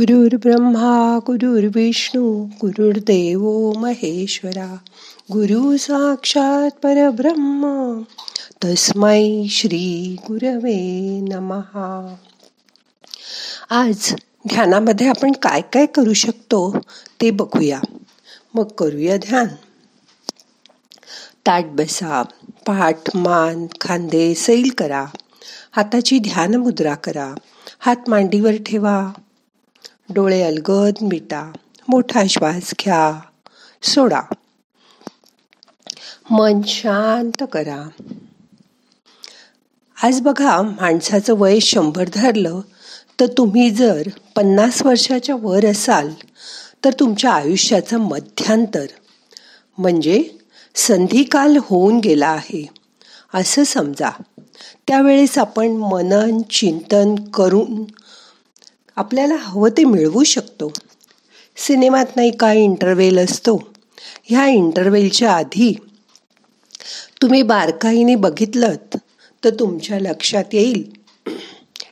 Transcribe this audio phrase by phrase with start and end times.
[0.00, 4.76] ब्रह्मा गुरुर्विष्णू गुरुर्देव महेश्वरा
[5.32, 8.02] गुरु साक्षात परब्रह्म
[8.64, 12.14] तस्मै श्री गुरवे नमहा
[13.70, 14.14] आज
[14.48, 16.76] ध्यानामध्ये आपण काय काय करू शकतो
[17.20, 17.80] ते बघूया.
[18.54, 19.46] मग करूया ध्यान.
[21.46, 22.22] ताट बसा
[22.66, 25.06] पाठ मान खांदे सैल करा.
[25.72, 27.34] हाताची ध्यान मुद्रा करा.
[27.78, 29.12] हात मांडीवर ठेवा.
[30.14, 31.52] डोळे अलगद मिटा.
[31.88, 33.20] मोठा श्वास घ्या.
[33.82, 34.20] सोडा.
[36.30, 37.88] मन शांत करा.
[40.02, 42.60] आज बघा माणसाचं वय शंभर धरलं
[43.20, 44.02] तर तुम्ही जर
[44.36, 46.08] पन्नास वर्षाच्या वर असाल
[46.84, 48.86] तर तुमच्या आयुष्याचं मध्यांतर
[49.78, 50.30] म्हणजे
[50.74, 52.66] संधिकाल होऊन गेला आहे
[53.34, 54.10] असं समजा.
[54.86, 57.84] त्यावेळेस आपण मनन चिंतन करून
[58.98, 60.72] आपल्याला हवं ते मिळवू शकतो.
[61.56, 63.56] सिनेमात नाही काय इंटरवेल असतो?
[64.24, 65.74] ह्या इंटरवेलच्या आधी
[67.22, 68.74] तुम्ही बारकाईने बघितलं
[69.44, 70.82] तर तुमच्या लक्षात येईल.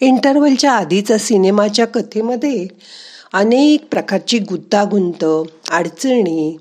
[0.00, 2.66] इंटरव्हलच्या आधीचा सिनेमाच्या कथेमध्ये
[3.32, 5.24] अनेक प्रकारची गुंतागुंत
[5.70, 6.56] अडचणी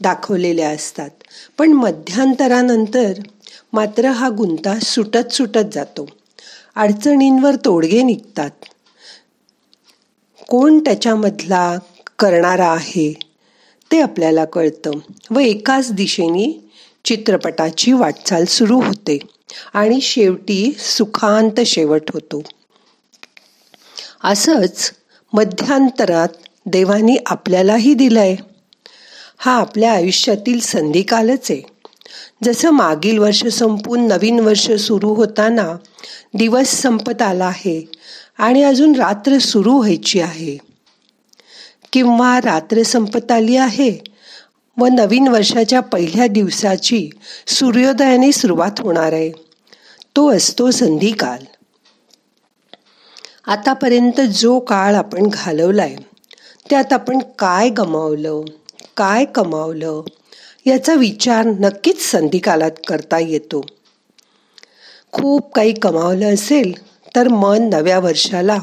[0.00, 1.10] दाखवलेल्या असतात.
[1.58, 3.12] पण मध्यांतरानंतर
[3.72, 6.06] मात्र हा गुंता सुटत सुटत जातो.
[6.76, 8.50] अडचणींवर तोडगे निघतात.
[10.48, 11.78] कोण त्याच्यामधला
[12.18, 13.12] करणारा आहे
[13.92, 14.90] ते आपल्याला कळतं.
[15.30, 16.70] व एकाच दिशेने
[17.04, 19.18] चित्रपटाची वाटचाल सुरू होते
[19.74, 22.42] आणि शेवटी सुखांत शेवट होतो.
[24.24, 24.92] असंच
[25.32, 26.28] मध्यांतरात
[26.66, 28.36] देवानी आपल्यालाही दिलंय.
[29.38, 31.62] हा आपल्या आयुष्यातील संधिकालच आहे.
[32.44, 35.76] जसं मागील वर्ष संपून नवीन वर्ष सुरू होताना
[36.34, 37.95] दिवस संपत आला आहे
[38.38, 40.58] आणि अजून रात्र सुरू व्हायची आहे.
[41.92, 44.04] किंवा रात्र संपत आली आहे
[44.76, 47.10] व नवीन वर्षाच्या पहिल्या दिवसाची
[47.46, 49.32] सूर्योदयाने सुरुवात होणार आहे.
[50.16, 51.44] तो असतो संधिकाल.
[53.46, 55.96] आतापर्यंत जो काळ आपण घालवलाय
[56.70, 58.40] त्यात आपण काय गमावलं
[58.96, 60.02] काय कमावलं
[60.66, 63.66] याचा विचार नक्कीच संधिकालात करता येतो.
[65.12, 66.72] खूप काही कमावलं असेल
[67.16, 68.58] तर मन नव्या वर्षाला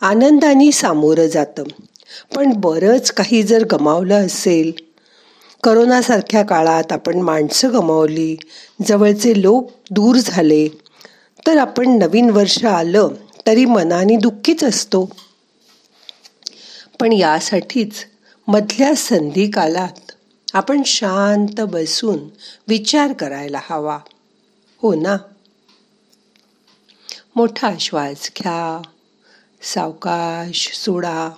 [0.00, 1.62] आनंदाने सामोरं जातं.
[2.34, 4.72] पण बरंच काही जर गमावलं असेल
[5.64, 8.36] करोनासारख्या काळात आपण माणसं गमावली
[8.86, 10.68] जवळचे लोक दूर झाले
[11.46, 13.08] तर आपण नवीन वर्ष आलं
[13.46, 15.10] तरी मनाने दुःखीच असतो.
[17.00, 17.92] पण यासाठीच
[18.48, 20.12] मधल्या संधी कालात
[20.54, 22.18] आपण शांत बसून
[22.68, 23.98] विचार करायला हवा.
[24.82, 25.16] हो ना?
[27.38, 28.82] मोठा श्वास घ्या.
[29.62, 31.30] सावकाश सोडा.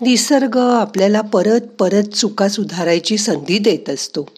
[0.00, 4.28] निसर्ग आपल्याला परत परत चुका सुधारायची संधी देत असतो.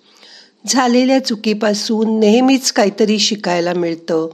[0.66, 4.28] झालेल्या चुकीपासून नेहमीच काहीतरी शिकायला मिळतं.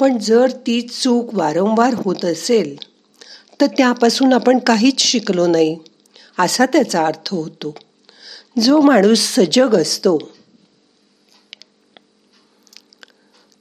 [0.00, 2.76] पण जर ती चूक वारंवार होत असेल
[3.60, 5.78] तर त्यापासून आपण काहीच शिकलो नाही
[6.38, 7.74] असा त्याचा अर्थ होतो.
[8.60, 10.33] जो माणूस सजग असतो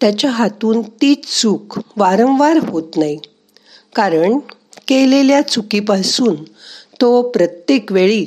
[0.03, 3.19] त्याच्या हातून ती चूक वारंवार होत नाही.
[3.96, 4.38] कारण
[4.88, 6.36] केलेल्या चुकीपासून
[7.02, 8.25] तो प्रत्येक वेळी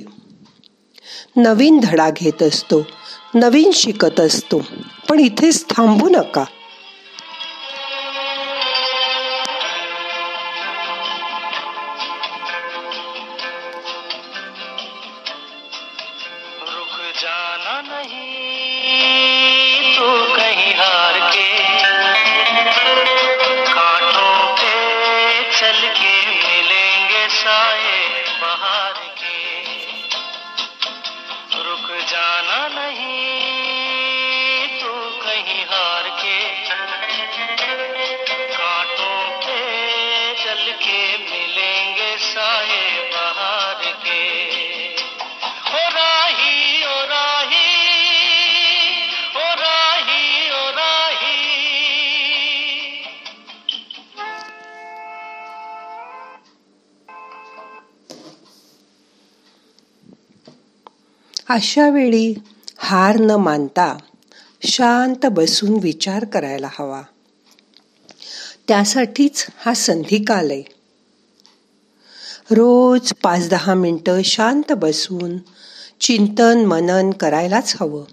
[1.36, 2.86] नवीन धडा घेत असतो
[3.34, 4.62] नवीन शिकत असतो.
[5.08, 6.44] पण इथेच थांबू नका.
[32.10, 33.05] जाना नहीं।
[61.48, 62.34] अशा वेळी
[62.78, 63.96] हार न मानता
[64.62, 67.02] शांत बसून विचार करायला हवा.
[68.68, 70.62] त्यासाठीच हा संधिकाल आहे
[72.50, 75.36] रोज पाच दहा मिनटं शांत बसून
[76.00, 78.04] चिंतन मनन करायलाच हवं.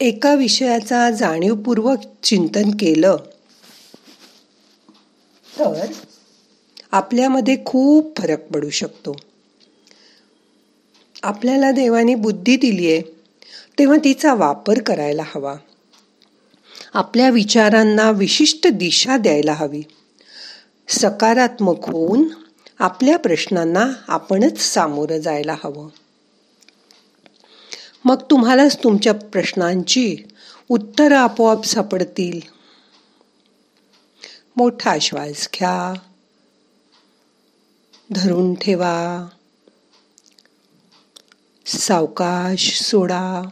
[0.00, 3.16] एका विषयाचा जाणीवपूर्वक चिंतन केलं
[5.58, 5.86] तर
[6.92, 9.16] आपल्यामध्ये खूप फरक पडू शकतो.
[11.24, 13.00] आपल्याला देवाने बुद्धी दिली आहे
[13.78, 15.54] तेव्हा तिचा वापर करायला हवा.
[16.94, 19.82] आपल्या विचारांना विशिष्ट दिशा द्यायला हवी.
[20.88, 22.24] सकारात्मक होऊन
[22.78, 25.88] आपल्या प्रश्नांना आपणच सामोरं जायला हवं.
[28.04, 30.16] मग तुम्हालाच तुमच्या प्रश्नांची
[30.68, 32.40] उत्तरं आपोआप सापडतील.
[34.56, 35.94] मोठा श्वास घ्या.
[38.10, 39.26] धरून ठेवा.
[41.66, 43.48] सावकाश सोडा.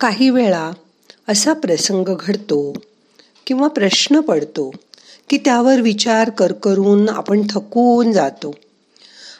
[0.00, 0.70] काही वेळा
[1.28, 2.72] असा प्रसंग घडतो
[3.46, 4.70] किंवा प्रश्न पडतो
[5.30, 8.54] की त्यावर विचार कर करून आपण थकून जातो.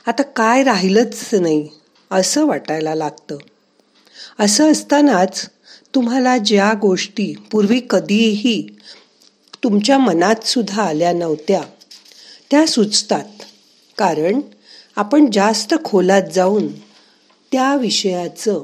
[0.07, 1.69] आता काय राहिलंच नाही
[2.11, 3.37] असं वाटायला लागतं.
[4.39, 5.49] असं असतानाच
[5.95, 8.67] तुम्हाला ज्या गोष्टी पूर्वी कधीही
[9.65, 11.63] तुमच्या मनात सुद्धा आल्या नव्हत्या.
[12.51, 13.25] त्या सुचतात.
[13.99, 14.41] कारण
[14.97, 16.69] आपण जास्त खोलात जाऊन
[17.53, 18.63] त्या विषयाचं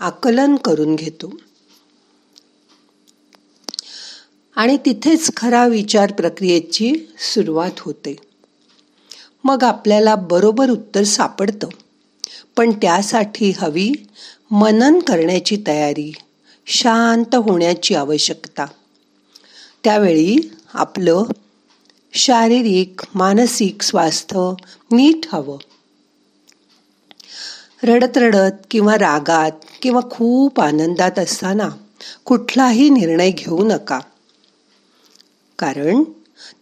[0.00, 1.32] आकलन करून घेतो.
[4.56, 6.94] आणि तिथेच खरा विचार प्रक्रियेची
[7.34, 8.16] सुरुवात होते.
[9.44, 11.68] मग आपल्याला बरोबर उत्तर सापडतं.
[12.56, 13.92] पण त्यासाठी हवी
[14.50, 16.12] मनन करण्याची तयारी
[16.66, 18.64] शांत होण्याची आवश्यकता.
[19.84, 20.36] त्यावेळी
[20.74, 21.22] आपलं
[22.12, 24.52] शारीरिक मानसिक स्वास्थ्य
[24.92, 25.58] नीट हवं.
[27.82, 31.68] रडत रडत किंवा रागात किंवा खूप आनंदात असताना
[32.24, 34.00] कुठलाही निर्णय घेऊ नका.
[35.58, 36.02] कारण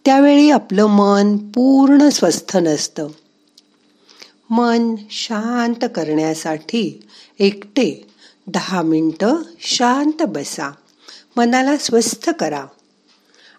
[0.05, 3.07] त्यावेळी आपलं मन पूर्ण स्वस्थ नसतं.
[4.49, 7.07] मन शांत करण्यासाठी
[7.39, 8.07] एकटे
[8.47, 10.71] दहा मिनटं शांत बसा.
[11.37, 12.65] मनाला स्वस्थ करा.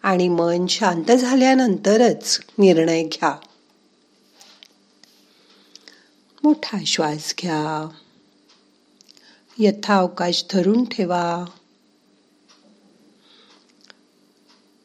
[0.02, 3.36] आणि मन शांत झाल्यानंतरच निर्णय घ्या.
[6.44, 7.88] मोठा श्वास घ्या.
[9.58, 11.44] यथावकाश धरून ठेवा.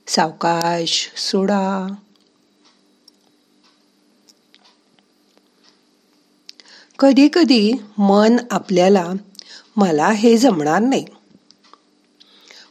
[0.07, 1.95] सावकाश सोडा.
[6.99, 9.13] कधी कधी मन आपल्याला
[9.75, 11.05] मला हे जमणार नाही.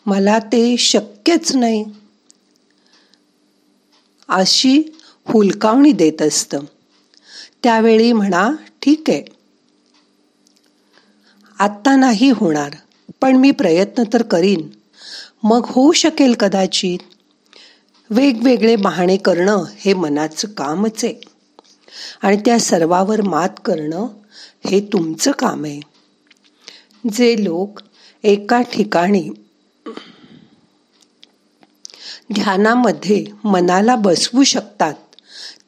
[0.06, 1.84] मला ते शक्यच नाही.
[4.34, 4.82] अशी
[5.26, 6.60] हुलकावणी देत असतं.
[7.62, 8.50] त्यावेळी म्हणा
[8.82, 9.24] ठीक आहे.
[11.58, 12.70] आत्ता नाही होणार
[13.20, 14.68] पण मी प्रयत्न तर करीन.
[15.42, 16.98] मग होऊ शकेल कदाचित.
[18.10, 21.14] वेगवेगळे बहाणे करणं हे मनाचं कामच आहे.
[22.22, 24.06] आणि त्या सर्वावर मात करणं
[24.66, 25.80] हे तुमचं काम आहे.
[27.12, 27.80] जे लोक
[28.22, 29.28] एका ठिकाणी
[32.34, 34.94] ध्यानामध्ये मनाला बसवू शकतात.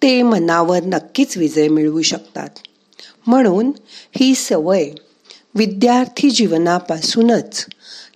[0.02, 2.48] ते मनावर नक्कीच विजय मिळवू शकतात.
[3.26, 3.72] म्हणून
[4.16, 4.90] ही सवय
[5.54, 7.66] विद्यार्थी जीवनापासूनच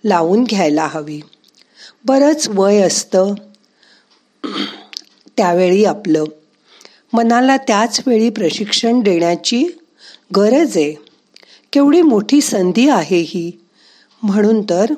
[0.05, 1.21] लावून घ्यायला हवी.
[2.05, 3.33] बरंच वय असतं
[5.37, 6.23] त्यावेळी आपलं.
[7.13, 9.67] मनाला त्याच वेळी प्रशिक्षण देण्याची
[10.35, 10.95] गरज आहे.
[11.73, 13.51] केवढी मोठी संधी आहे ही.
[14.23, 14.93] म्हणून तर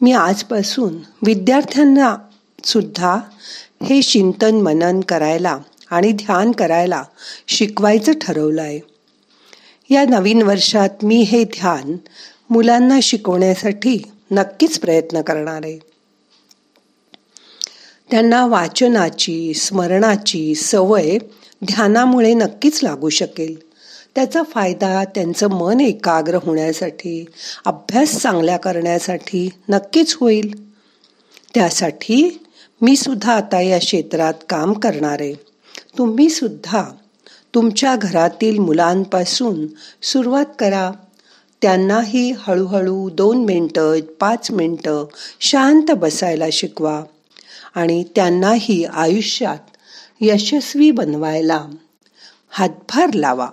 [0.00, 2.16] मी आजपासून विद्यार्थ्यांना
[2.64, 3.20] सुद्धा
[3.82, 5.58] हे चिंतन मनन करायला
[5.90, 7.04] आणि ध्यान करायला
[7.48, 8.80] शिकवायचं ठरवलं आहे
[9.90, 11.96] या नवीन वर्षात मी हे ध्यान
[12.50, 15.78] मुलांना शिकवण्यासाठी नक्कीच प्रयत्न करणार आहे.
[18.10, 21.18] त्यांना वाचनाची स्मरणाची सवय
[21.64, 23.72] ध्यानामुळे नक्कीच लागू शकेल.
[24.14, 27.24] त्याचा फायदा त्यांचं मन एकाग्र होण्यासाठी
[27.64, 30.72] अभ्यास चांगल्या करण्यासाठी नक्कीच होईल.
[31.54, 32.44] त्यासाठी
[32.82, 35.20] मी सुद्धा आता या क्षेत्रात काम करणार.
[35.20, 35.34] आहे
[35.98, 36.84] तुम्ही सुद्धा
[37.54, 39.66] तुमच्या घरातील मुलांपासून
[40.02, 40.90] सुरुवात करा.
[41.62, 45.04] त्यांनाही हळूहळू दोन मिनटं पाच मिनटं
[45.40, 47.02] शांत बसायला शिकवा
[47.74, 49.76] आणि त्यांनाही आयुष्यात
[50.20, 51.66] यशस्वी बनवायला
[52.50, 53.48] हातभार लावा.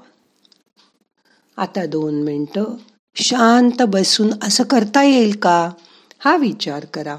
[1.57, 2.63] आता दोन मिनटं
[3.15, 5.69] शांत बसून असं करता येईल का?
[6.19, 7.17] हा विचार करा.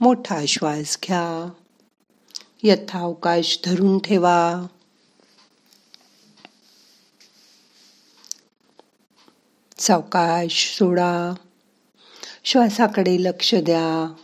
[0.00, 1.50] मोठा श्वास घ्या.
[2.62, 4.66] यथावकाश धरून ठेवा.
[9.78, 11.34] सावकाश सोडा.
[12.44, 14.14] श्वासाकडे लक्ष द्या.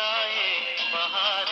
[0.00, 1.49] साए बाहर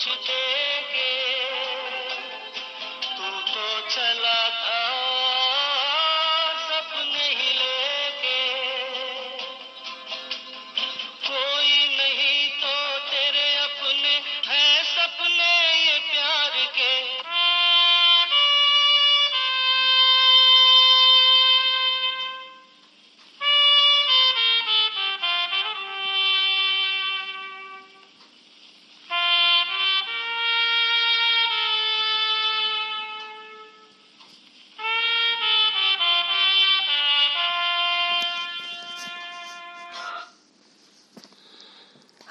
[0.00, 0.06] कुछ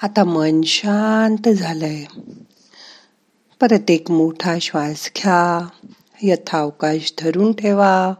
[0.03, 2.05] आता मन शांत झालंय.
[3.59, 5.67] परत एक मोठा श्वास घ्या.
[6.21, 8.13] यथावकाश धरून ठेवा.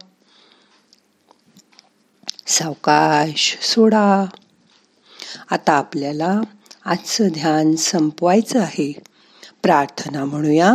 [2.46, 4.24] सावकाश सोडा.
[5.50, 6.40] आता आपल्याला
[6.84, 8.92] आजचं ध्यान संपवायचं आहे.
[9.62, 10.74] प्रार्थना म्हणूया.